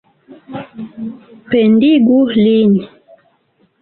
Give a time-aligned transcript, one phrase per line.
[1.51, 2.73] Pendigu lin!